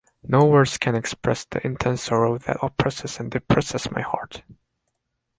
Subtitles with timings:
[0.23, 4.41] No words can express the intense sorrow that oppresses and depresses my heart.